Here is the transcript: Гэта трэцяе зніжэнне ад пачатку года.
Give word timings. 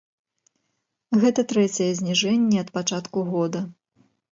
Гэта 1.25 1.45
трэцяе 1.53 1.91
зніжэнне 2.03 2.57
ад 2.67 2.77
пачатку 2.79 3.31
года. 3.33 3.69